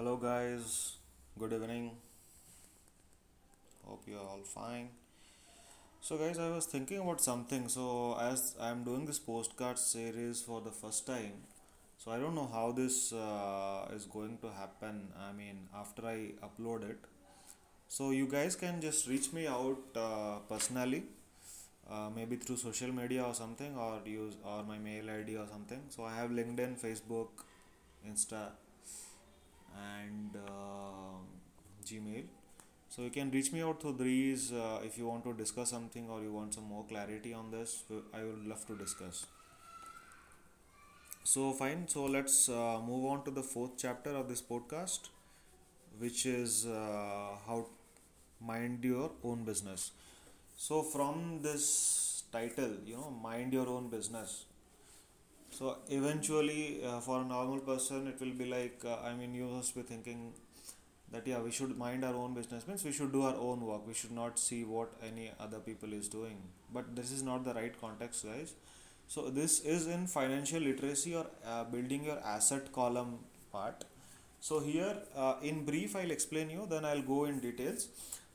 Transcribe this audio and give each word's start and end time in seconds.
Hello, 0.00 0.16
guys. 0.16 0.96
Good 1.38 1.52
evening. 1.52 1.90
Hope 3.86 4.04
you're 4.06 4.26
all 4.28 4.44
fine. 4.50 4.88
So, 6.00 6.16
guys, 6.16 6.38
I 6.38 6.48
was 6.48 6.64
thinking 6.64 7.00
about 7.00 7.20
something. 7.20 7.68
So, 7.68 8.16
as 8.18 8.54
I'm 8.58 8.82
doing 8.82 9.04
this 9.04 9.18
postcard 9.18 9.78
series 9.78 10.40
for 10.40 10.62
the 10.62 10.70
first 10.70 11.06
time, 11.06 11.34
so 11.98 12.12
I 12.12 12.16
don't 12.16 12.34
know 12.34 12.48
how 12.50 12.72
this 12.72 13.12
uh, 13.12 13.88
is 13.94 14.06
going 14.06 14.38
to 14.38 14.48
happen. 14.60 15.02
I 15.28 15.32
mean, 15.32 15.68
after 15.82 16.06
I 16.06 16.32
upload 16.48 16.88
it. 16.88 17.04
So, 17.86 18.10
you 18.12 18.26
guys 18.26 18.56
can 18.56 18.80
just 18.80 19.06
reach 19.06 19.34
me 19.34 19.46
out 19.48 20.00
uh, 20.06 20.38
personally, 20.48 21.02
uh, 21.90 22.08
maybe 22.16 22.36
through 22.36 22.56
social 22.56 22.90
media 23.02 23.22
or 23.24 23.34
something, 23.34 23.76
or 23.76 24.00
use 24.06 24.40
or 24.46 24.62
my 24.62 24.78
mail 24.78 25.10
ID 25.10 25.36
or 25.36 25.46
something. 25.46 25.82
So, 25.90 26.04
I 26.04 26.14
have 26.14 26.30
LinkedIn, 26.30 26.80
Facebook, 26.88 27.44
Insta, 28.08 28.44
and 29.76 30.36
uh, 30.36 31.18
Gmail. 31.84 32.24
So 32.88 33.02
you 33.02 33.10
can 33.10 33.30
reach 33.30 33.52
me 33.52 33.62
out 33.62 33.80
through 33.80 33.96
these 33.98 34.52
uh, 34.52 34.80
if 34.84 34.98
you 34.98 35.06
want 35.06 35.24
to 35.24 35.32
discuss 35.34 35.70
something 35.70 36.08
or 36.10 36.20
you 36.22 36.32
want 36.32 36.54
some 36.54 36.64
more 36.64 36.84
clarity 36.88 37.34
on 37.34 37.50
this. 37.50 37.84
I 38.14 38.24
would 38.24 38.46
love 38.46 38.66
to 38.66 38.76
discuss. 38.76 39.26
So 41.24 41.52
fine. 41.52 41.86
So 41.88 42.04
let's 42.04 42.48
uh, 42.48 42.80
move 42.86 43.04
on 43.06 43.24
to 43.24 43.30
the 43.30 43.42
fourth 43.42 43.72
chapter 43.78 44.10
of 44.10 44.28
this 44.28 44.42
podcast, 44.42 45.08
which 45.98 46.26
is 46.26 46.66
uh, 46.66 47.36
how 47.46 47.66
mind 48.40 48.84
your 48.84 49.12
own 49.24 49.44
business. 49.44 49.92
So 50.56 50.82
from 50.82 51.40
this 51.42 52.24
title, 52.32 52.74
you 52.86 52.96
know, 52.96 53.10
mind 53.22 53.52
your 53.52 53.68
own 53.68 53.88
business. 53.90 54.44
So 55.50 55.78
eventually, 55.88 56.82
uh, 56.84 57.00
for 57.00 57.20
a 57.20 57.24
normal 57.24 57.60
person, 57.60 58.06
it 58.06 58.20
will 58.20 58.32
be 58.32 58.46
like 58.46 58.82
uh, 58.84 58.96
I 59.04 59.14
mean, 59.14 59.34
you 59.34 59.46
must 59.46 59.74
be 59.74 59.82
thinking 59.82 60.32
that 61.12 61.26
yeah, 61.26 61.40
we 61.40 61.50
should 61.50 61.76
mind 61.76 62.04
our 62.04 62.14
own 62.14 62.34
business 62.34 62.66
means 62.68 62.84
we 62.84 62.92
should 62.92 63.12
do 63.12 63.22
our 63.22 63.34
own 63.36 63.60
work. 63.60 63.86
We 63.86 63.94
should 63.94 64.12
not 64.12 64.38
see 64.38 64.64
what 64.64 64.92
any 65.06 65.32
other 65.40 65.58
people 65.58 65.92
is 65.92 66.08
doing. 66.08 66.38
But 66.72 66.94
this 66.94 67.10
is 67.10 67.22
not 67.22 67.44
the 67.44 67.54
right 67.54 67.78
context, 67.80 68.24
guys. 68.24 68.54
So 69.08 69.28
this 69.28 69.60
is 69.60 69.88
in 69.88 70.06
financial 70.06 70.60
literacy 70.60 71.16
or 71.16 71.26
uh, 71.44 71.64
building 71.64 72.04
your 72.04 72.20
asset 72.20 72.72
column 72.72 73.18
part. 73.50 73.84
So 74.40 74.60
here, 74.60 74.96
uh, 75.16 75.34
in 75.42 75.64
brief, 75.64 75.96
I'll 75.96 76.12
explain 76.12 76.48
you. 76.48 76.66
Then 76.70 76.84
I'll 76.84 77.02
go 77.02 77.24
in 77.24 77.40
details. 77.40 77.88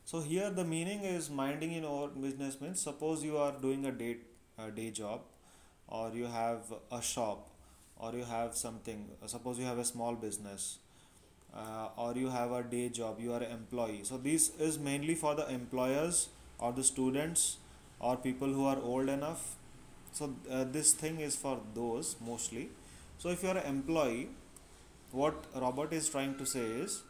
So 0.03 0.19
here, 0.19 0.49
the 0.49 0.66
meaning 0.66 1.03
is 1.03 1.30
minding 1.30 1.71
in 1.71 1.86
our 1.86 2.09
business 2.09 2.59
means 2.59 2.81
suppose 2.81 3.23
you 3.23 3.38
are 3.38 3.53
doing 3.53 3.86
a 3.86 3.91
day 3.91 4.17
a 4.58 4.69
day 4.71 4.91
job 4.91 5.21
or 5.88 6.11
you 6.14 6.25
have 6.25 6.73
a 6.91 7.02
shop 7.02 7.47
or 7.97 8.14
you 8.14 8.23
have 8.23 8.55
something 8.55 9.05
suppose 9.25 9.58
you 9.59 9.66
have 9.66 9.78
a 9.78 9.86
small 9.86 10.16
business 10.16 10.77
uh, 11.55 11.88
or 11.97 12.14
you 12.16 12.30
have 12.30 12.52
a 12.52 12.64
day 12.64 12.89
job 12.89 13.19
you 13.19 13.33
are 13.33 13.42
an 13.42 13.52
employee. 13.52 14.02
So 14.03 14.17
this 14.17 14.52
is 14.59 14.77
mainly 14.77 15.16
for 15.16 15.36
the 15.36 15.47
employers 15.50 16.30
or 16.59 16.73
the 16.73 16.83
students 16.83 17.58
or 18.00 18.17
people 18.17 18.47
who 18.47 18.66
are 18.66 18.77
old 18.77 19.09
enough. 19.09 19.55
So 20.11 20.36
uh, 20.50 20.66
this 20.66 20.94
thing 20.94 21.19
is 21.19 21.36
for 21.36 21.59
those 21.73 22.16
mostly. 22.25 22.70
So 23.17 23.30
if 23.30 23.44
you 23.44 23.49
are 23.49 23.58
an 23.58 23.66
employee 23.66 24.30
what 25.11 25.45
robert 25.55 25.94
is 25.94 26.09
trying 26.09 26.36
to 26.38 26.45
say 26.45 26.66
is 26.86 27.03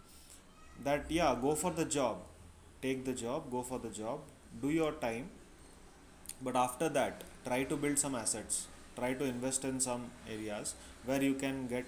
that 0.83 1.05
yeah 1.09 1.35
go 1.41 1.55
for 1.55 1.71
the 1.71 1.85
job. 1.85 2.17
Take 2.81 3.05
the 3.05 3.13
job 3.13 3.49
go 3.51 3.63
for 3.63 3.79
the 3.79 3.89
job. 3.89 4.19
Do 4.61 4.69
your 4.69 4.91
time. 4.91 5.29
But 6.41 6.55
after 6.55 6.89
that 6.89 7.23
try 7.45 7.63
to 7.63 7.75
build 7.83 7.97
some 7.99 8.15
assets 8.15 8.67
try 8.95 9.13
to 9.13 9.25
invest 9.25 9.65
in 9.65 9.79
some 9.79 10.05
areas 10.35 10.73
where 11.05 11.21
you 11.21 11.33
can 11.35 11.67
get 11.67 11.85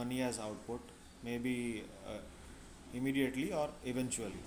money 0.00 0.22
as 0.22 0.38
output 0.38 0.80
maybe 1.22 1.84
uh, 2.06 2.18
immediately 2.92 3.52
or 3.52 3.68
eventually. 3.84 4.42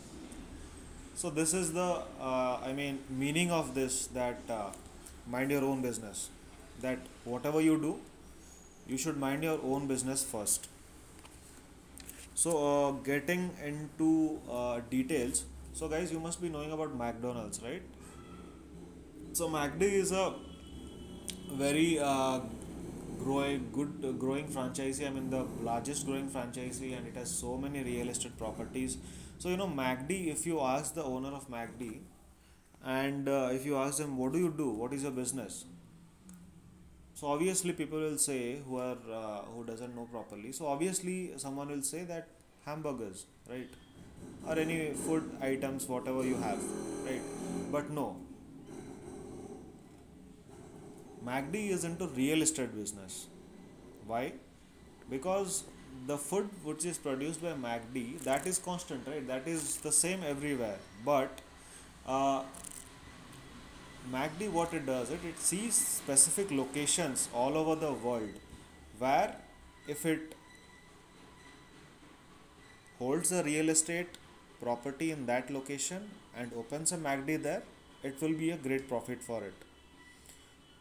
So 1.16 1.30
this 1.30 1.54
is 1.54 1.74
the 1.74 1.88
uh, 2.22 2.60
i 2.64 2.72
mean 2.74 3.00
meaning 3.10 3.52
of 3.52 3.74
this 3.76 4.08
that 4.18 4.40
uh, 4.50 4.70
mind 5.36 5.52
your 5.52 5.64
own 5.64 5.82
business. 5.82 6.30
That 6.82 7.00
whatever 7.26 7.62
you 7.62 7.78
do 7.82 8.00
you 8.88 8.98
should 8.98 9.18
mind 9.18 9.44
your 9.44 9.60
own 9.64 9.88
business 9.88 10.24
first. 10.24 10.68
So 12.36 12.52
uh, 12.66 12.92
getting 13.04 13.52
into 13.64 14.40
uh, 14.52 14.82
details. 14.90 15.46
So 15.74 15.88
guys 15.88 16.12
you 16.12 16.20
must 16.20 16.42
be 16.42 16.50
knowing 16.50 16.72
about 16.72 16.96
mcdonald's 17.00 17.62
right 17.62 17.84
so 19.34 19.48
MACD 19.50 19.82
is 19.82 20.12
a 20.12 20.34
very 21.54 22.00
uh, 22.00 22.40
growing, 23.24 23.70
good 23.72 24.04
uh, 24.04 24.12
growing 24.12 24.48
franchisee. 24.48 25.08
I 25.08 25.10
mean, 25.10 25.30
the 25.30 25.46
largest 25.62 26.06
growing 26.06 26.30
franchisee, 26.30 26.98
and 26.98 27.08
it 27.08 27.16
has 27.16 27.32
so 27.32 27.58
many 27.58 27.84
real 27.84 28.10
estate 28.10 28.38
properties. 28.38 28.98
So 29.40 29.50
you 29.50 29.58
know, 29.58 29.68
MACD. 29.68 30.28
If 30.32 30.46
you 30.46 30.60
ask 30.62 30.94
the 30.94 31.04
owner 31.04 31.30
of 31.30 31.50
MACD, 31.50 32.00
and 32.84 33.28
uh, 33.30 33.50
if 33.52 33.66
you 33.66 33.78
ask 33.78 33.98
them, 33.98 34.18
what 34.18 34.34
do 34.34 34.40
you 34.40 34.54
do? 34.58 34.70
What 34.70 34.94
is 34.94 35.04
your 35.04 35.12
business? 35.12 35.66
So 37.14 37.28
obviously, 37.28 37.74
people 37.74 38.00
will 38.00 38.18
say 38.18 38.60
who 38.68 38.78
are 38.78 38.98
uh, 39.20 39.42
who 39.54 39.64
doesn't 39.66 39.96
know 39.96 40.08
properly. 40.12 40.52
So 40.52 40.68
obviously, 40.68 41.34
someone 41.38 41.70
will 41.70 41.82
say 41.82 42.04
that 42.04 42.28
hamburgers, 42.66 43.26
right, 43.50 43.70
or 44.48 44.58
any 44.60 44.92
food 45.06 45.32
items, 45.42 45.88
whatever 45.88 46.24
you 46.24 46.38
have, 46.38 46.60
right. 47.06 47.22
But 47.72 47.90
no, 47.90 48.18
MACD 51.28 51.70
is 51.72 51.84
into 51.84 52.08
real 52.08 52.42
estate 52.42 52.76
business. 52.76 53.28
Why? 54.06 54.34
Because 55.10 55.64
the 56.06 56.18
food 56.18 56.50
which 56.64 56.86
is 56.86 56.98
produced 56.98 57.42
by 57.42 57.54
MACD 57.54 58.20
that 58.20 58.48
is 58.48 58.60
constant, 58.60 59.08
right? 59.08 59.28
That 59.28 59.48
is 59.48 59.78
the 59.78 59.92
same 59.92 60.24
everywhere. 60.24 60.78
But 61.04 61.42
uh, 62.08 62.44
MACD, 64.12 64.50
what 64.52 64.74
it 64.74 64.86
does, 64.86 65.12
it 65.12 65.20
it 65.26 65.40
sees 65.40 65.76
specific 65.76 66.52
locations 66.52 67.28
all 67.34 67.58
over 67.58 67.76
the 67.76 67.92
world 67.92 68.40
where 69.00 69.36
if 69.88 70.06
it 70.06 70.36
holds 73.00 73.32
a 73.32 73.44
real 73.44 73.70
estate 73.70 74.18
property 74.62 75.12
in 75.12 75.26
that 75.26 75.52
location 75.52 76.10
and 76.36 76.52
opens 76.54 76.92
a 76.92 76.98
MACD 76.98 77.42
there, 77.44 77.64
it 78.04 78.22
will 78.22 78.34
be 78.34 78.52
a 78.52 78.58
great 78.58 78.88
profit 78.88 79.22
for 79.22 79.44
it 79.44 79.67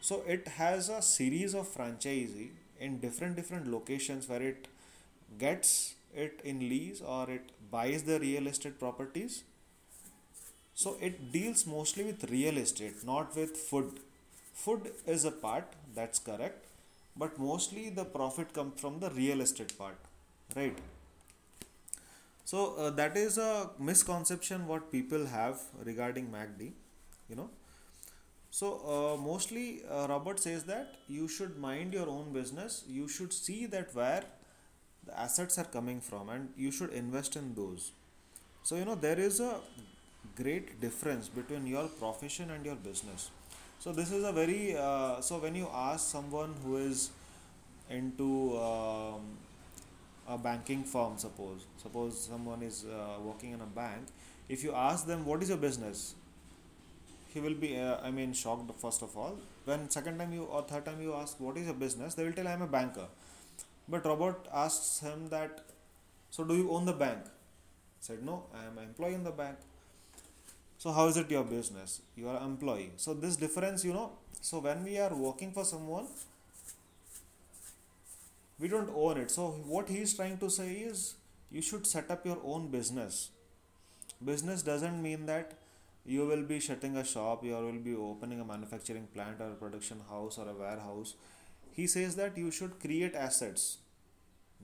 so 0.01 0.23
it 0.27 0.47
has 0.47 0.89
a 0.89 1.01
series 1.01 1.53
of 1.53 1.67
franchisee 1.73 2.49
in 2.79 2.99
different 2.99 3.35
different 3.35 3.67
locations 3.67 4.27
where 4.29 4.41
it 4.41 4.67
gets 5.39 5.95
it 6.13 6.39
in 6.43 6.59
lease 6.59 7.01
or 7.01 7.29
it 7.29 7.51
buys 7.71 8.03
the 8.03 8.19
real 8.19 8.47
estate 8.47 8.79
properties. 8.79 9.43
So 10.73 10.97
it 11.01 11.31
deals 11.33 11.65
mostly 11.65 12.03
with 12.05 12.29
real 12.31 12.57
estate 12.57 13.03
not 13.03 13.35
with 13.35 13.57
food. 13.57 13.99
Food 14.53 14.91
is 15.05 15.25
a 15.25 15.31
part 15.31 15.73
that's 15.95 16.19
correct 16.19 16.65
but 17.15 17.37
mostly 17.39 17.89
the 17.89 18.05
profit 18.05 18.53
comes 18.53 18.79
from 18.79 18.99
the 18.99 19.09
real 19.11 19.41
estate 19.41 19.77
part 19.77 19.97
right? 20.55 20.77
So 22.45 22.75
uh, 22.75 22.89
that 22.91 23.17
is 23.17 23.37
a 23.37 23.71
misconception 23.77 24.67
what 24.67 24.91
people 24.91 25.25
have 25.27 25.59
regarding 25.83 26.29
macd 26.35 26.71
you 27.29 27.35
know 27.35 27.49
so 28.57 28.67
uh, 28.93 29.21
mostly 29.21 29.83
uh, 29.87 30.07
Robert 30.09 30.39
says 30.39 30.63
that 30.63 30.95
you 31.07 31.27
should 31.27 31.59
mind 31.59 31.93
your 31.93 32.09
own 32.09 32.33
business. 32.33 32.83
You 32.89 33.07
should 33.07 33.31
see 33.31 33.67
that 33.67 33.93
where 33.93 34.23
the 35.05 35.19
assets 35.19 35.59
are 35.59 35.65
coming 35.65 36.01
from 36.01 36.29
and 36.29 36.49
you 36.57 36.71
should 36.71 36.91
invest 36.91 37.35
in 37.35 37.53
those. 37.53 37.91
So 38.63 38.75
you 38.77 38.85
know 38.85 38.95
there 38.95 39.19
is 39.19 39.39
a 39.39 39.59
great 40.35 40.81
difference 40.81 41.29
between 41.29 41.67
your 41.67 41.87
profession 41.87 42.49
and 42.49 42.65
your 42.65 42.75
business. 42.75 43.29
So 43.77 43.93
this 43.93 44.11
is 44.11 44.23
a 44.23 44.31
very 44.31 44.75
uh, 44.75 45.21
so 45.21 45.37
when 45.37 45.53
you 45.53 45.69
ask 45.71 46.09
someone 46.09 46.55
who 46.63 46.77
is 46.77 47.11
into 47.91 48.57
um, 48.57 49.37
a 50.27 50.37
banking 50.37 50.83
firm 50.83 51.19
suppose 51.19 51.67
suppose 51.77 52.19
someone 52.19 52.63
is 52.63 52.85
uh, 52.85 53.19
working 53.21 53.51
in 53.51 53.61
a 53.61 53.71
bank 53.81 54.07
if 54.49 54.63
you 54.63 54.73
ask 54.73 55.05
them 55.05 55.25
what 55.25 55.41
is 55.43 55.49
your 55.49 55.57
business 55.57 56.15
he 57.37 57.43
will 57.45 57.57
be 57.63 57.71
uh, 57.85 57.95
i 58.07 58.11
mean 58.17 58.33
shocked 58.41 58.71
first 58.83 59.01
of 59.07 59.15
all. 59.15 59.39
When 59.69 59.89
second 59.95 60.17
time 60.19 60.33
you 60.33 60.43
or 60.57 60.61
third 60.67 60.85
time 60.85 61.01
you 61.05 61.13
ask 61.21 61.39
what 61.45 61.57
is 61.61 61.65
your 61.71 61.79
business? 61.85 62.15
they 62.15 62.23
will 62.27 62.37
tell 62.37 62.47
i 62.51 62.53
am 62.59 62.63
a 62.67 62.67
banker. 62.75 63.07
But 63.95 64.05
robert 64.11 64.47
asks 64.65 64.99
him 65.07 65.27
that 65.33 65.65
so 66.35 66.43
do 66.51 66.55
you 66.61 66.71
own 66.77 66.85
the 66.91 66.93
bank? 66.93 67.19
Said 68.07 68.23
no 68.29 68.37
i 68.61 68.63
am 68.69 68.77
an 68.77 68.85
employee 68.85 69.19
in 69.19 69.23
the 69.23 69.35
bank. 69.41 69.57
So 70.77 70.91
how 70.91 71.07
is 71.11 71.17
it 71.17 71.31
your 71.35 71.43
business? 71.43 72.01
You 72.15 72.29
are 72.29 72.39
employee. 72.47 72.91
So 72.95 73.13
this 73.13 73.35
difference 73.45 73.85
you 73.89 73.93
know 73.99 74.09
so 74.41 74.59
when 74.69 74.83
we 74.89 74.97
are 75.05 75.13
working 75.27 75.51
for 75.51 75.65
someone 75.73 76.07
we 78.59 78.67
don't 78.67 78.91
own 79.05 79.17
it. 79.17 79.31
So 79.31 79.47
what 79.75 79.89
he 79.89 79.99
is 80.07 80.13
trying 80.13 80.37
to 80.39 80.49
say 80.49 80.69
is 80.91 81.15
you 81.51 81.61
should 81.61 81.85
set 81.85 82.09
up 82.09 82.25
your 82.25 82.39
own 82.43 82.69
business. 82.69 83.29
Business 84.33 84.63
doesn't 84.63 85.01
mean 85.01 85.25
that 85.27 85.57
you 86.07 86.25
will 86.25 86.43
be 86.49 86.59
shutting 86.59 86.95
a 86.95 87.03
shop 87.03 87.43
you 87.43 87.53
will 87.53 87.81
be 87.87 87.93
opening 87.93 88.39
a 88.39 88.45
manufacturing 88.45 89.07
plant 89.13 89.41
or 89.41 89.51
a 89.51 89.55
production 89.55 90.01
house 90.09 90.37
or 90.37 90.47
a 90.47 90.53
warehouse. 90.53 91.15
He 91.73 91.85
says 91.85 92.15
that 92.15 92.37
you 92.37 92.49
should 92.49 92.79
create 92.79 93.13
assets. 93.13 93.77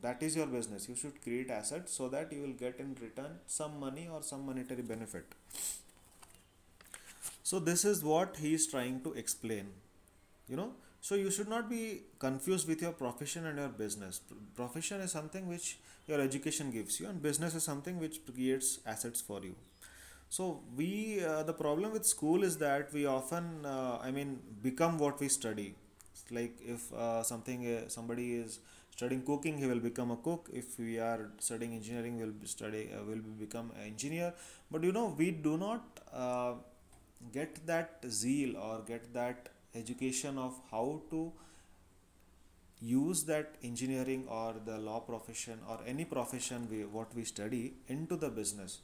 That 0.02 0.24
is 0.24 0.36
your 0.38 0.48
business. 0.48 0.88
You 0.88 0.96
should 0.96 1.22
create 1.22 1.50
assets 1.50 1.94
so 1.94 2.08
that 2.10 2.32
you 2.32 2.42
will 2.42 2.54
get 2.54 2.80
in 2.80 2.96
return 3.02 3.40
some 3.46 3.80
money 3.80 4.08
or 4.12 4.24
some 4.24 4.46
monetary 4.46 4.82
benefit. 4.82 5.26
So 7.44 7.60
this 7.60 7.84
is 7.84 8.04
what 8.04 8.38
he 8.38 8.54
is 8.54 8.66
trying 8.66 9.02
to 9.02 9.14
explain. 9.14 9.68
You 10.48 10.56
know? 10.56 10.72
So 11.02 11.16
you 11.16 11.30
should 11.30 11.50
not 11.50 11.70
be 11.70 12.04
confused 12.20 12.70
with 12.70 12.82
your 12.82 12.94
profession 12.94 13.46
and 13.46 13.60
your 13.60 13.68
business. 13.68 14.22
Profession 14.56 15.02
is 15.02 15.12
something 15.12 15.48
which 15.48 15.78
your 16.08 16.22
education 16.22 16.72
gives 16.72 17.02
you 17.02 17.08
and 17.08 17.22
business 17.22 17.54
is 17.54 17.64
something 17.64 18.00
which 18.00 18.26
creates 18.26 18.80
assets 18.86 19.20
for 19.20 19.44
you 19.44 19.56
so 20.34 20.44
we 20.76 21.24
uh, 21.24 21.44
the 21.44 21.54
problem 21.54 21.92
with 21.96 22.06
school 22.12 22.44
is 22.44 22.58
that 22.58 22.92
we 22.98 23.06
often 23.06 23.46
uh, 23.72 23.98
i 24.08 24.10
mean 24.18 24.30
become 24.68 24.98
what 24.98 25.20
we 25.20 25.28
study. 25.28 25.76
Like 26.38 26.56
if 26.74 26.92
uh, 26.94 27.22
something 27.22 27.66
uh, 27.72 27.90
somebody 27.96 28.26
is 28.36 28.60
studying 28.96 29.22
cooking 29.30 29.58
he 29.58 29.68
will 29.72 29.84
become 29.86 30.12
a 30.12 30.16
cook. 30.28 30.50
If 30.62 30.80
we 30.80 30.98
are 31.00 31.30
studying 31.40 31.74
engineering 31.76 32.18
will 32.22 32.34
study 32.54 32.90
uh, 32.96 33.04
will 33.10 33.24
become 33.44 33.72
an 33.78 33.86
engineer. 33.86 34.34
But 34.72 34.84
you 34.84 34.92
know 34.98 35.14
we 35.18 35.30
do 35.32 35.58
not 35.58 36.02
uh, 36.12 36.54
get 37.38 37.64
that 37.68 38.10
zeal 38.10 38.58
or 38.58 38.82
get 38.88 39.14
that 39.14 39.50
education 39.76 40.40
of 40.48 40.60
how 40.72 41.02
to 41.12 41.32
use 42.82 43.24
that 43.26 43.56
engineering 43.64 44.26
or 44.28 44.56
the 44.66 44.78
law 44.90 45.00
profession 45.00 45.60
or 45.70 45.80
any 45.86 46.06
profession 46.18 46.68
we 46.76 46.84
what 47.00 47.16
we 47.22 47.24
study 47.24 47.64
into 47.88 48.16
the 48.26 48.30
business 48.42 48.80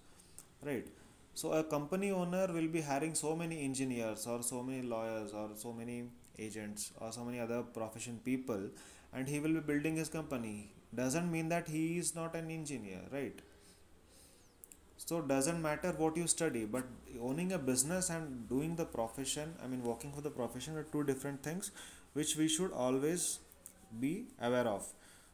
right 0.69 0.97
so 1.33 1.53
a 1.53 1.63
company 1.63 2.11
owner 2.11 2.47
will 2.47 2.67
be 2.67 2.81
hiring 2.81 3.15
so 3.15 3.35
many 3.35 3.63
engineers 3.63 4.25
or 4.27 4.41
so 4.43 4.61
many 4.61 4.81
lawyers 4.81 5.31
or 5.31 5.49
so 5.55 5.71
many 5.71 6.03
agents 6.37 6.91
or 6.99 7.11
so 7.11 7.23
many 7.23 7.39
other 7.39 7.61
profession 7.61 8.19
people 8.23 8.69
and 9.13 9.27
he 9.27 9.39
will 9.39 9.53
be 9.53 9.59
building 9.59 9.95
his 9.95 10.09
company. 10.09 10.71
Doesn't 10.93 11.31
mean 11.31 11.49
that 11.49 11.67
he 11.67 11.97
is 11.97 12.15
not 12.15 12.35
an 12.35 12.49
engineer 12.49 13.01
right? 13.11 13.39
So 14.97 15.21
doesn't 15.21 15.61
matter 15.61 15.93
what 15.97 16.17
you 16.17 16.27
study 16.27 16.65
but 16.65 16.83
owning 17.21 17.53
a 17.53 17.57
business 17.57 18.09
and 18.09 18.47
doing 18.49 18.75
the 18.75 18.85
profession 18.85 19.55
i 19.63 19.67
mean 19.67 19.81
working 19.81 20.11
for 20.11 20.21
the 20.21 20.29
profession 20.29 20.75
are 20.77 20.83
two 20.83 21.03
different 21.03 21.41
things 21.41 21.71
which 22.13 22.35
we 22.35 22.47
should 22.47 22.71
always 22.73 23.39
be 23.99 24.25
aware 24.41 24.67
of. 24.67 24.87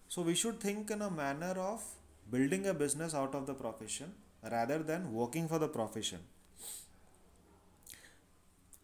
So 0.07 0.21
we 0.21 0.35
should 0.35 0.59
think 0.59 0.91
in 0.91 1.01
a 1.01 1.09
manner 1.09 1.53
of 1.59 1.83
building 2.31 2.67
a 2.67 2.73
business 2.73 3.13
out 3.13 3.35
of 3.35 3.45
the 3.47 3.53
profession 3.53 4.13
rather 4.51 4.79
than 4.83 5.13
working 5.13 5.47
for 5.47 5.59
the 5.59 5.67
profession. 5.67 6.19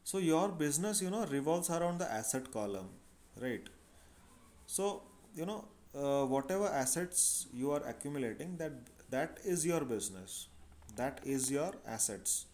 So 0.03 0.17
your 0.19 0.49
business 0.49 1.01
you 1.01 1.09
know 1.09 1.25
revolves 1.25 1.69
around 1.69 1.99
the 1.99 2.11
asset 2.11 2.51
column 2.51 2.89
right? 3.41 3.67
So 4.65 5.03
you 5.35 5.45
know 5.45 5.65
uh, 5.95 6.25
whatever 6.25 6.67
assets 6.67 7.47
you 7.53 7.71
are 7.71 7.83
accumulating 7.87 8.57
that 8.57 8.73
that 9.09 9.39
is 9.43 9.65
your 9.65 9.81
business. 9.81 10.47
That 10.95 11.21
is 11.23 11.51
your 11.51 11.73
assets 11.87 12.45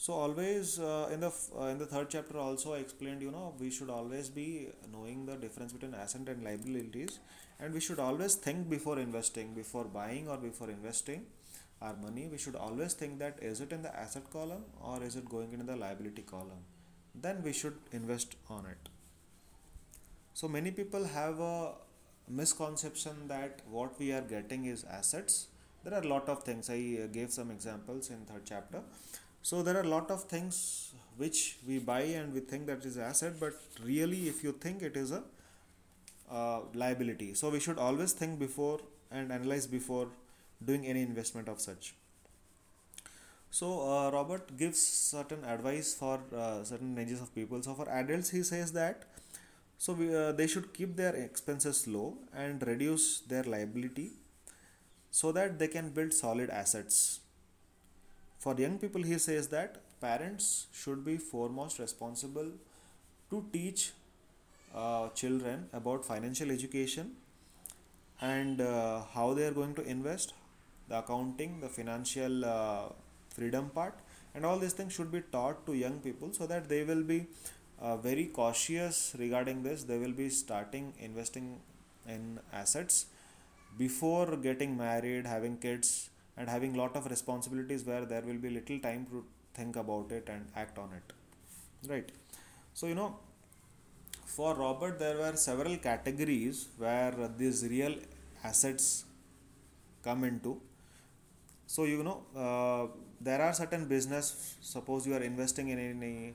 so 0.00 0.12
always 0.12 0.78
uh, 0.78 1.08
in 1.12 1.20
the 1.20 1.30
uh, 1.60 1.64
in 1.72 1.78
the 1.78 1.86
third 1.92 2.08
chapter 2.08 2.38
also 2.38 2.74
i 2.74 2.78
explained 2.78 3.20
you 3.26 3.32
know 3.36 3.46
we 3.62 3.70
should 3.78 3.90
always 3.90 4.28
be 4.28 4.68
knowing 4.92 5.26
the 5.30 5.36
difference 5.44 5.72
between 5.72 5.94
asset 6.02 6.28
and 6.34 6.44
liabilities 6.44 7.18
and 7.60 7.74
we 7.74 7.80
should 7.80 7.98
always 7.98 8.36
think 8.46 8.70
before 8.70 8.98
investing 9.06 9.54
before 9.54 9.84
buying 9.98 10.28
or 10.28 10.36
before 10.36 10.70
investing 10.70 11.26
our 11.80 11.96
money. 11.96 12.28
We 12.30 12.38
should 12.38 12.56
always 12.56 12.94
think 12.94 13.18
that 13.18 13.38
is 13.40 13.60
it 13.60 13.72
in 13.72 13.82
the 13.82 13.94
asset 13.94 14.30
column 14.30 14.64
or 14.80 15.02
is 15.02 15.16
it 15.16 15.28
going 15.28 15.52
into 15.52 15.64
the 15.64 15.76
liability 15.76 16.22
column? 16.22 16.64
Then 17.14 17.42
we 17.42 17.52
should 17.52 17.76
invest 17.92 18.36
on 18.48 18.66
it. 18.66 18.88
So 20.34 20.48
many 20.48 20.70
people 20.70 21.04
have 21.04 21.40
a 21.40 21.72
misconception 22.28 23.28
that 23.28 23.60
what 23.68 23.98
we 23.98 24.12
are 24.12 24.20
getting 24.20 24.66
is 24.66 24.84
assets. 24.84 25.48
There 25.84 25.94
are 25.94 26.02
a 26.02 26.08
lot 26.08 26.28
of 26.28 26.42
things. 26.42 26.68
I 26.70 26.98
uh, 27.04 27.06
gave 27.06 27.32
some 27.32 27.50
examples 27.50 28.10
in 28.10 28.24
third 28.24 28.42
chapter 28.44 28.82
so 29.42 29.62
there 29.62 29.76
are 29.76 29.82
a 29.82 29.88
lot 29.88 30.10
of 30.10 30.24
things 30.24 30.92
which 31.16 31.56
we 31.66 31.78
buy 31.78 32.00
and 32.00 32.32
we 32.32 32.40
think 32.40 32.66
that 32.66 32.84
is 32.84 32.96
asset 32.96 33.34
but 33.40 33.54
really 33.84 34.28
if 34.28 34.42
you 34.44 34.52
think 34.52 34.82
it 34.82 34.96
is 34.96 35.10
a 35.10 35.22
uh, 36.30 36.60
liability. 36.74 37.34
So 37.34 37.48
we 37.50 37.60
should 37.60 37.78
always 37.78 38.12
think 38.12 38.38
before 38.38 38.80
and 39.10 39.32
analyze 39.32 39.66
before 39.66 40.08
doing 40.64 40.86
any 40.86 41.02
investment 41.02 41.48
of 41.48 41.60
such. 41.60 41.94
So 43.50 43.80
uh, 43.90 44.10
robert 44.10 44.56
gives 44.58 44.80
certain 44.80 45.44
advice 45.44 45.94
for 45.94 46.20
uh, 46.36 46.62
certain 46.64 46.98
ages 46.98 47.20
of 47.20 47.34
people. 47.34 47.62
So 47.62 47.74
for 47.74 47.88
adults 47.88 48.30
he 48.30 48.42
says 48.42 48.72
that 48.72 49.04
so 49.78 49.92
we, 49.92 50.14
uh, 50.14 50.32
they 50.32 50.48
should 50.48 50.74
keep 50.74 50.96
their 50.96 51.14
expenses 51.14 51.86
low 51.86 52.18
and 52.34 52.66
reduce 52.66 53.20
their 53.20 53.44
liability 53.44 54.10
so 55.10 55.30
that 55.32 55.58
they 55.58 55.68
can 55.68 55.90
build 55.90 56.12
solid 56.12 56.50
assets 56.50 57.20
for 58.38 58.54
young 58.56 58.78
people 58.78 59.02
he 59.02 59.18
says 59.18 59.48
that 59.48 59.76
parents 60.00 60.66
should 60.72 61.04
be 61.04 61.16
foremost 61.16 61.78
responsible 61.78 62.50
to 63.30 63.44
teach 63.52 63.92
uh, 64.74 65.08
children 65.10 65.68
about 65.72 66.04
financial 66.04 66.50
education 66.50 67.12
and 68.20 68.60
uh, 68.60 69.02
how 69.14 69.32
they 69.34 69.46
are 69.46 69.52
going 69.52 69.74
to 69.74 69.82
invest 69.82 70.34
the 70.88 70.98
accounting 70.98 71.60
the 71.60 71.68
financial 71.68 72.44
uh, 72.44 72.88
freedom 73.34 73.70
part 73.70 73.98
and 74.34 74.44
all 74.44 74.58
these 74.58 74.72
things 74.72 74.92
should 74.92 75.10
be 75.12 75.20
taught 75.32 75.64
to 75.66 75.74
young 75.74 75.98
people 76.00 76.32
so 76.32 76.46
that 76.46 76.68
they 76.68 76.82
will 76.84 77.02
be 77.02 77.26
uh, 77.80 77.96
very 77.96 78.26
cautious 78.26 79.14
regarding 79.18 79.62
this. 79.62 79.84
They 79.84 79.98
will 79.98 80.12
be 80.12 80.28
starting 80.30 80.92
investing 80.98 81.60
in 82.06 82.40
assets 82.52 83.06
before 83.76 84.36
getting 84.36 84.76
married 84.76 85.26
having 85.26 85.56
kids 85.58 86.10
and 86.38 86.48
having 86.48 86.74
lot 86.74 86.96
of 86.96 87.06
responsibilities 87.10 87.84
where 87.84 88.06
there 88.06 88.22
will 88.22 88.42
be 88.46 88.50
little 88.50 88.78
time 88.80 89.06
to 89.10 89.24
think 89.54 89.76
about 89.76 90.12
it 90.12 90.28
and 90.28 90.46
act 90.56 90.78
on 90.78 90.90
it. 90.92 91.12
Right. 91.88 92.12
So 92.74 92.86
you 92.86 92.94
know 92.94 93.16
for 94.34 94.50
robert 94.54 94.98
there 95.02 95.16
were 95.22 95.34
several 95.44 95.76
categories 95.86 96.58
where 96.82 97.28
these 97.36 97.64
real 97.74 97.94
assets 98.44 99.04
come 100.02 100.24
into. 100.24 100.60
So 101.66 101.84
you 101.84 102.02
know 102.02 102.22
uh, 102.36 102.86
there 103.20 103.42
are 103.42 103.52
certain 103.52 103.86
business 103.88 104.56
suppose 104.60 105.06
you 105.06 105.14
are 105.14 105.22
investing 105.22 105.68
in 105.68 105.78
any 105.78 106.34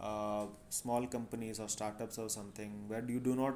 uh, 0.00 0.46
small 0.70 1.06
companies 1.06 1.60
or 1.60 1.68
startups 1.68 2.18
or 2.18 2.28
something 2.28 2.84
where 2.88 3.04
you 3.06 3.20
do 3.20 3.34
not 3.34 3.54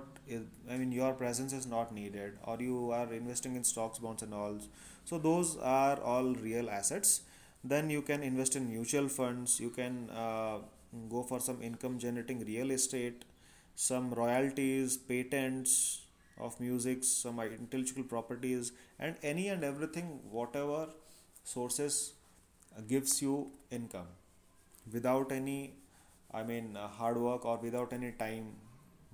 i 0.71 0.77
mean 0.77 0.93
your 0.93 1.13
presence 1.15 1.53
is 1.53 1.67
not 1.67 1.93
needed 1.95 2.37
or 2.45 2.57
you 2.61 2.91
are 2.91 3.13
investing 3.13 3.57
in 3.57 3.65
stocks 3.65 3.99
bonds 3.99 4.23
and 4.23 4.35
all. 4.35 4.59
So 5.05 5.19
those 5.19 5.57
are 5.59 6.01
all 6.01 6.35
real 6.35 6.71
assets. 6.71 7.21
Then 7.63 7.91
you 7.91 8.03
can 8.03 8.23
invest 8.23 8.57
in 8.57 8.69
mutual 8.71 9.09
funds. 9.09 9.61
You 9.61 9.71
can 9.71 10.09
uh, 10.11 10.59
go 11.11 11.23
for 11.23 11.41
some 11.41 11.63
income 11.63 11.99
generating 11.99 12.45
real 12.47 12.71
estate 12.71 13.25
some 13.77 14.13
royalties 14.15 14.97
patents 14.97 16.03
of 16.39 16.59
music 16.61 17.03
some 17.03 17.41
intellectual 17.41 18.05
properties 18.05 18.71
and 19.01 19.17
any 19.23 19.49
and 19.49 19.65
everything 19.65 20.21
whatever 20.31 20.87
sources 21.43 22.13
gives 22.89 23.21
you 23.23 23.51
income 23.71 24.07
without 24.93 25.33
any 25.33 25.75
I 26.35 26.43
mean 26.43 26.77
uh, 26.77 26.89
hard 26.89 27.17
work 27.17 27.45
or 27.45 27.59
without 27.59 27.93
any 27.93 28.13
time 28.13 28.49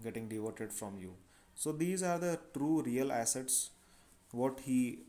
getting 0.02 0.28
devoted 0.28 0.72
from 0.72 0.98
you. 0.98 1.14
So 1.54 1.72
these 1.72 2.02
are 2.02 2.18
the 2.18 2.38
true 2.54 2.82
real 2.82 3.12
assets 3.12 3.70
what 4.32 4.60
he 4.60 5.00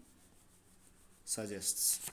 suggests. 1.24 2.12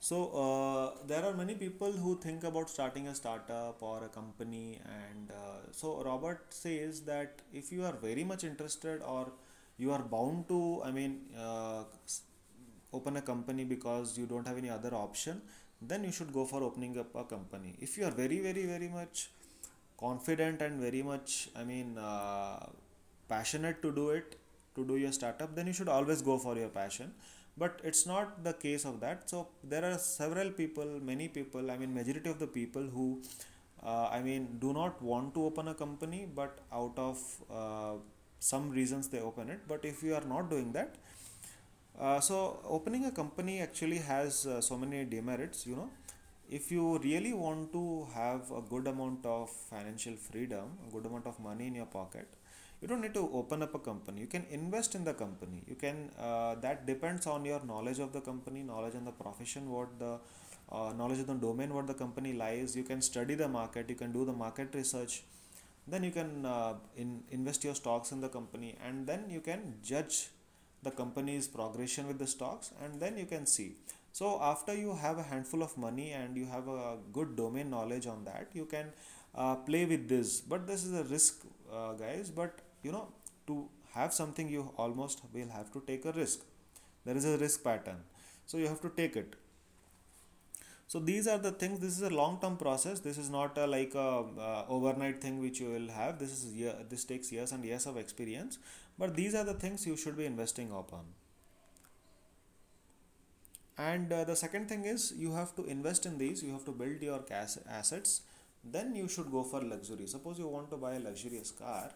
So 0.00 0.18
uh, 0.42 1.06
there 1.06 1.24
are 1.24 1.34
many 1.34 1.54
people 1.54 1.92
who 1.92 2.18
think 2.18 2.44
about 2.44 2.70
starting 2.70 3.08
a 3.08 3.14
startup 3.14 3.82
or 3.82 4.04
a 4.04 4.08
company, 4.08 4.80
and 4.84 5.30
uh, 5.30 5.70
so 5.72 6.02
Robert 6.02 6.46
says 6.48 7.00
that 7.02 7.42
if 7.52 7.70
you 7.70 7.84
are 7.84 7.92
very 7.92 8.24
much 8.24 8.44
interested 8.44 9.02
or 9.02 9.32
you 9.76 9.92
are 9.92 10.02
bound 10.02 10.48
to, 10.48 10.80
I 10.84 10.92
mean, 10.92 11.26
uh, 11.38 11.84
open 12.92 13.16
a 13.16 13.22
company 13.22 13.64
because 13.64 14.16
you 14.16 14.26
don't 14.26 14.46
have 14.46 14.56
any 14.56 14.70
other 14.70 14.94
option, 14.94 15.42
then 15.80 16.04
you 16.04 16.12
should 16.12 16.32
go 16.32 16.44
for 16.44 16.62
opening 16.62 16.98
up 16.98 17.14
a 17.14 17.24
company. 17.24 17.76
If 17.80 17.96
you 17.98 18.04
are 18.04 18.10
very 18.10 18.40
very 18.40 18.66
very 18.66 18.88
much 18.88 19.30
confident 19.98 20.62
and 20.62 20.80
very 20.80 21.02
much 21.02 21.48
i 21.56 21.64
mean 21.64 21.96
uh, 21.98 22.66
passionate 23.28 23.82
to 23.82 23.90
do 23.92 24.10
it 24.10 24.36
to 24.76 24.84
do 24.90 24.96
your 24.96 25.12
startup 25.12 25.54
then 25.56 25.66
you 25.66 25.72
should 25.72 25.88
always 25.88 26.22
go 26.22 26.38
for 26.38 26.56
your 26.56 26.68
passion. 26.68 27.12
But 27.56 27.80
it's 27.82 28.06
not 28.06 28.44
the 28.44 28.52
case 28.52 28.84
of 28.84 29.00
that. 29.00 29.28
So 29.28 29.48
there 29.64 29.84
are 29.84 29.98
several 29.98 30.50
people 30.50 31.00
many 31.02 31.28
people 31.28 31.70
i 31.70 31.76
mean 31.76 31.94
majority 31.94 32.30
of 32.30 32.38
the 32.38 32.46
people 32.46 32.82
who 32.96 33.20
uh, 33.82 34.08
i 34.18 34.20
mean 34.22 34.46
do 34.64 34.72
not 34.72 35.02
want 35.02 35.34
to 35.34 35.44
open 35.44 35.68
a 35.68 35.74
company 35.74 36.26
but 36.40 36.60
out 36.72 36.96
of 36.96 37.18
uh, 37.50 37.94
some 38.40 38.70
reasons 38.70 39.08
they 39.08 39.20
open 39.20 39.50
it. 39.50 39.60
But 39.66 39.84
if 39.84 40.02
you 40.02 40.14
are 40.14 40.26
not 40.34 40.50
doing 40.50 40.72
that 40.72 40.94
uh, 41.98 42.20
so 42.20 42.60
opening 42.64 43.04
a 43.06 43.10
company 43.10 43.60
actually 43.60 43.98
has 43.98 44.46
uh, 44.46 44.60
so 44.60 44.76
many 44.76 45.04
demerits 45.04 45.66
you 45.66 45.76
know. 45.76 45.90
If 46.50 46.72
you 46.72 46.98
really 46.98 47.34
want 47.34 47.72
to 47.72 48.06
have 48.14 48.50
a 48.50 48.62
good 48.62 48.86
amount 48.86 49.26
of 49.26 49.50
financial 49.50 50.14
freedom 50.16 50.78
a 50.86 50.92
good 50.92 51.06
amount 51.06 51.26
of 51.26 51.38
money 51.40 51.66
in 51.66 51.74
your 51.74 51.86
pocket 51.86 52.28
you 52.80 52.86
don't 52.88 53.00
need 53.00 53.14
to 53.14 53.28
open 53.32 53.62
up 53.62 53.74
a 53.74 53.78
company. 53.78 54.20
You 54.20 54.26
can 54.28 54.44
invest 54.50 54.94
in 54.94 55.04
the 55.04 55.12
company. 55.12 55.62
You 55.66 55.74
can 55.74 56.10
uh, 56.18 56.54
that 56.56 56.86
depends 56.86 57.26
on 57.26 57.44
your 57.44 57.60
knowledge 57.64 57.98
of 57.98 58.12
the 58.12 58.20
company 58.20 58.62
knowledge 58.62 58.94
on 58.94 59.04
the 59.04 59.10
profession 59.10 59.70
what 59.70 59.98
the 59.98 60.18
uh, 60.70 60.92
knowledge 60.96 61.20
of 61.20 61.26
the 61.26 61.34
domain 61.34 61.74
what 61.74 61.86
the 61.86 61.94
company 61.94 62.32
lies. 62.32 62.76
You 62.76 62.84
can 62.84 63.02
study 63.02 63.34
the 63.34 63.48
market. 63.48 63.88
You 63.88 63.96
can 63.96 64.12
do 64.12 64.24
the 64.24 64.32
market 64.32 64.74
research. 64.74 65.24
Then 65.88 66.04
you 66.04 66.10
can 66.10 66.46
uh, 66.46 66.74
in, 66.96 67.22
invest 67.30 67.64
your 67.64 67.74
stocks 67.74 68.12
in 68.12 68.20
the 68.20 68.28
company. 68.28 68.76
And 68.86 69.06
then 69.06 69.24
you 69.28 69.40
can 69.40 69.74
judge 69.82 70.28
the 70.82 70.90
company's 70.90 71.48
progression 71.48 72.06
with 72.06 72.18
the 72.18 72.26
stocks 72.26 72.70
and 72.82 73.00
then 73.00 73.16
you 73.18 73.26
can 73.26 73.46
see. 73.46 73.74
So 74.12 74.40
after 74.42 74.74
you 74.74 74.94
have 74.94 75.18
a 75.18 75.22
handful 75.22 75.62
of 75.62 75.76
money 75.76 76.10
and 76.12 76.36
you 76.36 76.46
have 76.46 76.68
a 76.68 76.96
good 77.12 77.36
domain 77.36 77.70
knowledge 77.70 78.06
on 78.06 78.24
that 78.24 78.48
you 78.52 78.64
can 78.64 78.86
uh, 79.34 79.56
play 79.56 79.84
with 79.84 80.08
this. 80.08 80.40
But 80.40 80.66
this 80.66 80.84
is 80.84 80.92
a 80.92 81.04
risk 81.04 81.44
uh, 81.72 81.92
guys. 81.94 82.30
But 82.30 82.60
you 82.82 82.92
know 82.92 83.08
to 83.46 83.68
have 83.94 84.12
something 84.12 84.48
you 84.48 84.70
almost 84.76 85.20
will 85.32 85.48
have 85.48 85.72
to 85.72 85.82
take 85.86 86.04
a 86.04 86.12
risk. 86.12 86.40
There 87.04 87.16
is 87.16 87.24
a 87.24 87.36
risk 87.38 87.62
pattern. 87.64 88.02
So 88.46 88.58
you 88.58 88.66
have 88.66 88.80
to 88.82 88.90
take 88.90 89.16
it. 89.16 89.36
So 90.86 90.98
these 90.98 91.26
are 91.28 91.36
the 91.36 91.52
things. 91.52 91.80
This 91.80 91.96
is 91.98 92.02
a 92.02 92.08
long 92.08 92.38
term 92.40 92.56
process. 92.56 93.00
This 93.00 93.18
is 93.18 93.28
not 93.28 93.58
a, 93.58 93.66
like 93.66 93.94
a 93.94 94.24
uh, 94.48 94.64
overnight 94.68 95.20
thing 95.20 95.38
which 95.38 95.60
you 95.60 95.70
will 95.70 95.88
have. 95.88 96.18
This 96.18 96.32
is 96.32 96.54
year, 96.54 96.74
this 96.88 97.04
takes 97.04 97.30
years 97.30 97.52
and 97.52 97.62
years 97.62 97.84
of 97.86 97.98
experience 97.98 98.58
but 98.98 99.14
these 99.14 99.34
are 99.34 99.44
the 99.44 99.54
things 99.54 99.86
you 99.86 99.96
should 99.96 100.16
be 100.16 100.26
investing 100.26 100.70
upon. 100.72 101.04
And 103.76 104.12
uh, 104.12 104.24
the 104.24 104.34
second 104.34 104.68
thing 104.68 104.84
is 104.84 105.14
you 105.16 105.32
have 105.32 105.54
to 105.54 105.64
invest 105.64 106.04
in 106.04 106.18
these 106.18 106.42
you 106.42 106.52
have 106.52 106.64
to 106.64 106.72
build 106.72 107.00
your 107.00 107.20
cash 107.20 107.52
assets 107.70 108.22
then 108.64 108.94
you 108.96 109.08
should 109.08 109.30
go 109.30 109.44
for 109.44 109.62
luxury. 109.62 110.06
Suppose 110.08 110.38
you 110.38 110.48
want 110.48 110.68
to 110.70 110.76
buy 110.76 110.94
a 110.94 110.98
luxurious 110.98 111.52
car 111.52 111.90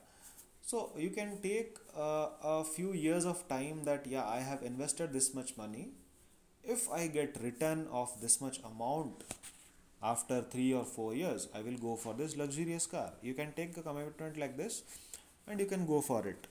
so 0.64 0.92
you 0.96 1.10
can 1.10 1.38
take 1.42 1.76
uh, 1.96 2.28
a 2.42 2.64
few 2.64 2.92
years 2.92 3.24
of 3.24 3.48
time 3.48 3.82
that 3.82 4.06
yeah 4.06 4.24
i 4.24 4.38
have 4.38 4.62
invested 4.62 5.12
this 5.12 5.34
much 5.34 5.56
money. 5.56 5.88
If 6.62 6.88
i 6.90 7.08
get 7.08 7.40
return 7.42 7.88
of 7.90 8.20
this 8.20 8.40
much 8.40 8.60
amount 8.64 9.24
after 10.00 10.40
3 10.42 10.72
or 10.74 10.84
4 10.84 11.14
years 11.16 11.48
i 11.52 11.62
will 11.62 11.78
go 11.88 11.96
for 11.96 12.14
this 12.14 12.36
luxurious 12.36 12.86
car. 12.86 13.12
You 13.22 13.34
can 13.34 13.52
take 13.54 13.76
a 13.76 13.82
commitment 13.82 14.38
like 14.38 14.56
this 14.56 14.82
and 15.48 15.58
you 15.58 15.66
can 15.66 15.84
go 15.84 16.00
for 16.00 16.26
it 16.28 16.46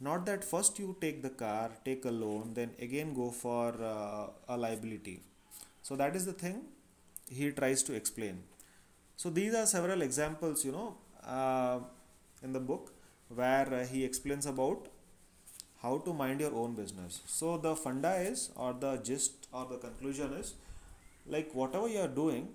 not 0.00 0.26
that 0.26 0.44
first 0.44 0.78
you 0.78 0.96
take 1.00 1.22
the 1.22 1.30
car 1.30 1.70
take 1.84 2.04
a 2.04 2.10
loan 2.10 2.52
then 2.54 2.70
again 2.80 3.14
go 3.14 3.30
for 3.30 3.74
uh, 3.82 4.26
a 4.48 4.56
liability. 4.56 5.22
So 5.82 5.96
that 5.96 6.16
is 6.16 6.26
the 6.26 6.32
thing 6.32 6.62
he 7.28 7.50
tries 7.50 7.82
to 7.84 7.94
explain. 7.94 8.42
So 9.16 9.30
these 9.30 9.54
are 9.54 9.66
several 9.66 10.02
examples 10.02 10.64
you 10.64 10.72
know 10.72 10.96
uh, 11.26 11.78
in 12.42 12.52
the 12.52 12.60
book 12.60 12.92
where 13.28 13.72
uh, 13.72 13.86
he 13.86 14.04
explains 14.04 14.46
about 14.46 14.88
how 15.82 15.98
to 15.98 16.12
mind 16.12 16.40
your 16.40 16.54
own 16.54 16.74
business. 16.74 17.20
So 17.26 17.58
the 17.58 17.76
funda 17.76 18.14
is 18.16 18.50
or 18.56 18.72
the 18.72 18.96
gist 18.96 19.48
or 19.52 19.66
the 19.66 19.78
conclusion 19.78 20.32
is 20.34 20.54
like 21.26 21.54
whatever 21.54 21.88
you 21.88 22.00
are 22.00 22.08
doing 22.08 22.48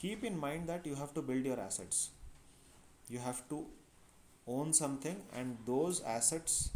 keep 0.00 0.24
in 0.24 0.38
mind 0.38 0.68
that 0.68 0.86
you 0.86 0.94
have 0.94 1.12
to 1.14 1.22
build 1.22 1.44
your 1.44 1.58
assets. 1.60 2.10
You 3.08 3.18
have 3.18 3.48
to 3.48 3.66
own 4.46 4.72
something 4.72 5.22
and 5.34 5.56
those 5.66 6.00
assets 6.02 6.70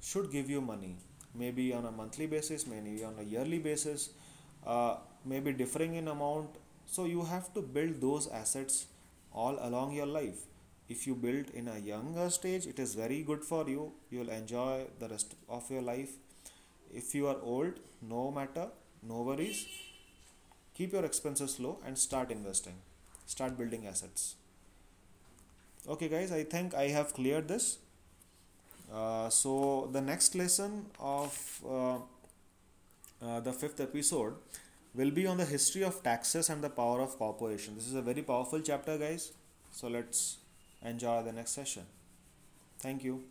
should 0.00 0.30
give 0.30 0.50
you 0.50 0.60
money. 0.60 0.96
Maybe 1.34 1.72
on 1.72 1.84
a 1.86 1.90
monthly 1.90 2.26
basis 2.26 2.66
maybe 2.66 3.04
on 3.04 3.14
a 3.18 3.22
yearly 3.22 3.58
basis 3.58 4.10
uh, 4.66 4.96
maybe 5.24 5.52
differing 5.52 5.94
in 5.94 6.08
amount. 6.08 6.50
So 6.86 7.04
you 7.04 7.24
have 7.24 7.52
to 7.54 7.62
build 7.62 8.00
those 8.00 8.28
assets 8.28 8.86
all 9.32 9.58
along 9.60 9.92
your 9.92 10.06
life. 10.06 10.46
If 10.88 11.06
you 11.06 11.14
build 11.14 11.50
in 11.50 11.68
a 11.68 11.78
younger 11.78 12.30
stage 12.30 12.66
it 12.66 12.78
is 12.78 12.94
very 12.94 13.22
good 13.22 13.44
for 13.44 13.68
you. 13.68 13.92
You 14.10 14.20
will 14.20 14.30
enjoy 14.30 14.86
the 14.98 15.08
rest 15.08 15.34
of 15.48 15.70
your 15.70 15.82
life. 15.82 16.10
If 16.92 17.14
you 17.14 17.26
are 17.28 17.40
old 17.42 17.80
no 18.02 18.30
matter 18.30 18.68
no 19.02 19.22
worries. 19.22 19.66
Keep 20.74 20.92
your 20.92 21.04
expenses 21.04 21.58
low 21.58 21.80
and 21.84 21.98
start 21.98 22.30
investing. 22.30 22.76
Start 23.26 23.58
building 23.58 23.86
assets. 23.88 24.36
Okay 25.94 26.08
guys 26.12 26.32
i 26.36 26.42
think 26.52 26.74
i 26.74 26.84
have 26.94 27.12
cleared 27.16 27.48
this 27.52 27.66
uh, 28.92 29.28
so 29.28 29.88
the 29.92 30.00
next 30.00 30.34
lesson 30.34 30.86
of 30.98 31.60
uh, 31.68 31.98
uh, 33.22 33.40
the 33.40 33.52
fifth 33.52 33.80
episode 33.80 34.34
will 34.94 35.10
be 35.10 35.26
on 35.26 35.36
the 35.36 35.44
history 35.44 35.82
of 35.84 36.02
taxes 36.02 36.48
and 36.48 36.62
the 36.62 36.70
power 36.70 37.00
of 37.00 37.16
corporation. 37.18 37.74
This 37.74 37.86
is 37.86 37.94
a 37.94 38.02
very 38.02 38.22
powerful 38.22 38.60
chapter 38.60 38.96
guys. 38.96 39.32
So 39.72 39.88
let's 39.88 40.38
enjoy 40.82 41.22
the 41.22 41.32
next 41.32 41.50
session. 41.50 41.82
Thank 42.78 43.04
you 43.04 43.24